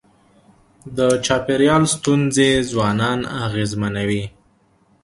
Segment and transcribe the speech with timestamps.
[0.97, 4.23] د چاپېریال ستونزې ځوانان اغېزمنوي.